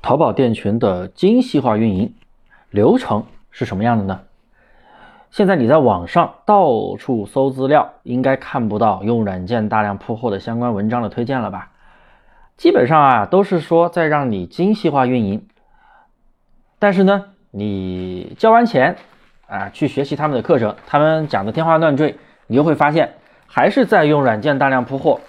[0.00, 2.14] 淘宝店群的精细化运营
[2.70, 4.20] 流程是什么样的呢？
[5.30, 11.70] 现在你在网上到处搜资料，应该看不到用软件大量铺货的相关文章的推荐了吧？
[12.56, 15.46] 基本上啊，都是说在让你精细化运营。
[16.78, 18.96] 但是呢，你交完钱
[19.46, 23.14] 啊，去学习他们的课程，他们讲的天花乱坠，你又会发现
[23.46, 25.20] 还是在用软件大量铺货，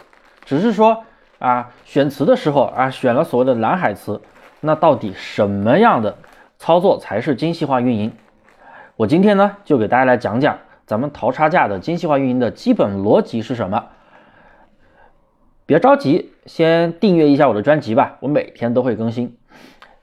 [0.46, 1.04] 只是说
[1.40, 4.22] 啊，选词的时候啊，选了所谓的蓝海词。
[4.62, 6.18] 那到底什么样的
[6.58, 8.12] 操作才是精细化运营？
[8.98, 13.86] 我今天呢就给大家来讲讲咱们淘差价的精细化运营的基本逻辑是什么。
[15.66, 19.38] 别着急，先订阅一下我的专辑吧，我每天都会更新。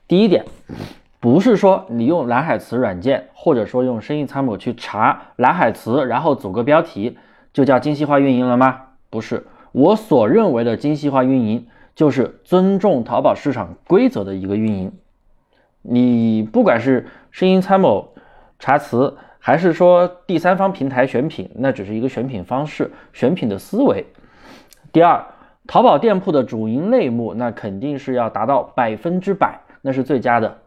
[0.08, 0.44] 第一点，
[1.20, 7.18] 不是说你用蓝海词软件，或者说用生意参谋去查蓝海词，然后组个标题，
[7.52, 8.82] 就叫精细化运营了吗？
[9.10, 11.66] 不是，我所认为的精细化运营。
[11.96, 14.92] 就是尊重淘宝市场规则的一个运营。
[15.80, 18.12] 你不管是声音参谋
[18.58, 24.04] 查词，还是说第三方平台选品，那只是一个选品方式、选品的思维。
[24.92, 25.24] 第二，
[25.66, 30.58] 淘宝店铺的主营类目，那肯定是要达到百分之百，那是最佳的。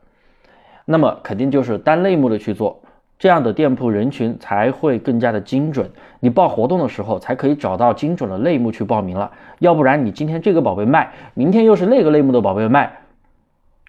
[0.86, 2.82] 那么肯定就是单类目的去做。
[3.20, 13.00] 这样的店铺人群才会更加的精准，你报活动的时候才可以找到精准的类目去报名了，要不然你今天这个宝贝卖，明天又是那个类目的宝贝卖，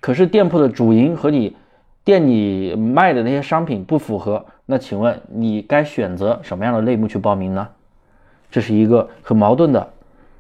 [0.01, 1.57] 可是店铺的主营和你
[2.03, 7.69] 店里卖的那些商品不符合，那请问你该选择什么样的类目去报名呢？
[8.51, 9.91] 这是一个很矛盾的，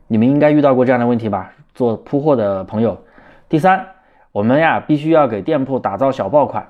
[0.09, 1.53] 你们应该遇到过这样的问题吧？
[1.77, 2.99] 做铺货的朋友。
[3.49, 3.87] 第三，
[4.33, 6.67] 我们呀必须要给店铺打造小爆款。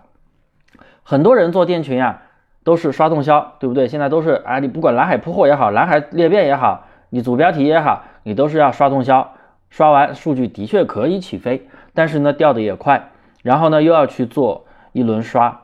[1.03, 2.23] 很多人做店群呀，
[2.63, 3.89] 都是刷动销，对不对？
[3.89, 9.33] 现在都是啊，你不管蓝海铺货也好，蓝海裂变也好，你组标题也好，你都是要刷动销，
[9.71, 13.11] 刷完数据的确可以起飞，但是呢掉的也快，
[13.43, 15.63] 然后呢又要去做一轮刷，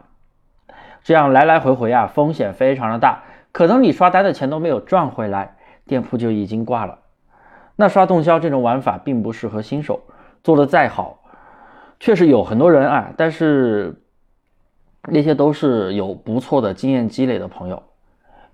[1.05, 6.99] 这样来来回回啊，风险非常的大，可能你刷单的钱都没有赚回来，店铺就已经挂了。
[7.77, 10.01] 那刷动销这种玩法并不适合新手，
[10.43, 11.21] 做的再好，
[12.01, 14.03] 确实有很多人啊，但是。
[15.09, 17.83] 那些都是有不错的经验积累的朋友，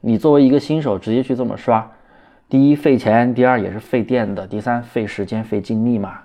[0.00, 1.90] 你作为一个新手直接去这么刷，
[2.48, 6.18] 第一费钱，第二也是费电的，第三费时间费精力嘛。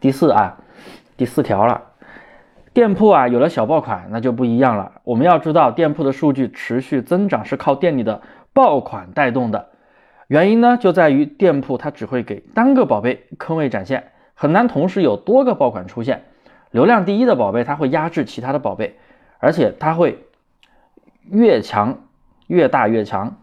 [0.00, 0.58] 第四啊，
[1.16, 1.80] 第四条了，
[2.74, 5.00] 店铺啊有了小爆款那就不一样了。
[5.02, 8.20] 我们要知道店铺的数据持续增长是靠店里的
[8.52, 9.68] 爆款带动的，
[10.26, 14.04] 原因呢就在于店铺它只会给单个宝贝坑位展现，
[14.34, 16.24] 很难同时有多个爆款出现。
[16.70, 18.98] 流量第一的宝贝它会压制其他的宝贝。
[19.44, 20.24] 而且它会
[21.30, 21.98] 越强
[22.46, 23.36] 越大越强，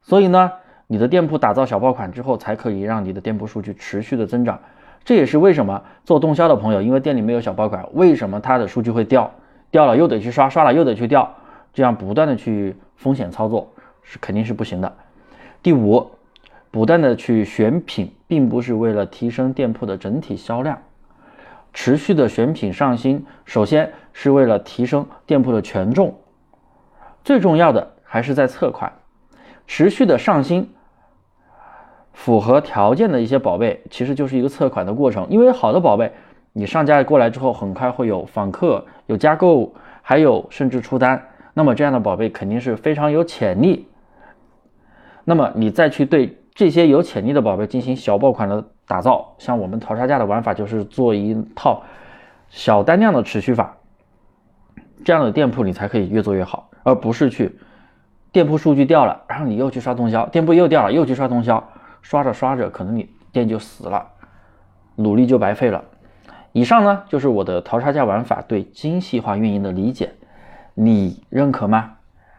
[0.00, 0.52] 所以呢，
[0.86, 4.58] 你的店铺打造小爆款之后，才可以让你的店铺数据持续的增长。
[5.04, 9.30] 这也是为什么做动销的朋友，因为店里没有小爆款，为什么他的数据会掉？
[9.70, 11.34] 掉了又得去刷，刷了又得去掉，
[11.74, 13.70] 这样不断的去风险操作
[14.02, 14.90] 是肯定是不行的。
[15.62, 16.12] 第五，
[16.70, 20.78] 不断的去选品，并不是为了提升店铺的整体销量。
[21.72, 26.14] 持续的选品上新，首先是为了提升店铺的权重，
[27.24, 28.92] 最重要的还是在测款。
[29.66, 30.68] 持续的上新，
[32.12, 35.26] 符合条件的一些宝贝，其实就是一个测款的过程。
[35.30, 36.12] 因为好的宝贝，
[36.52, 39.72] 你上架过来之后，很快会有访客、有加购，
[40.02, 41.28] 还有甚至出单。
[41.54, 43.88] 那么这样的宝贝肯定是非常有潜力。
[45.24, 48.64] 那么你再去对这些有潜力的宝贝进行小爆款的。
[48.84, 51.82] 打造像我们淘差价的玩法，就是做一套
[52.50, 53.78] 小单量的持续法，
[55.02, 57.58] 这样的店铺你才可以越做越好，而不是去
[58.32, 64.08] 店铺数据掉了，然后你又去刷通宵，店铺又掉了，又去刷通宵，刷着刷着可能你店就死了，
[64.96, 65.82] 努力就白费了。
[66.52, 70.12] 以上呢就是我的淘差价玩法对精细化运营的理解，
[70.74, 71.92] 你认可吗？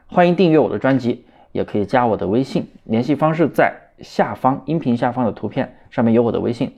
[0.06, 3.83] 欢迎订阅我的专辑，也可以加我的微信，联系方式在。
[4.04, 6.72] 下方音频下方的图片上面有我的微信，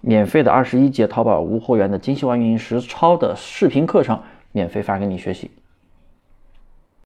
[0.00, 4.20] 免费的二十一节淘宝无货源的精细化运营实操的视频课程，
[4.50, 5.50] 免费发给你学习。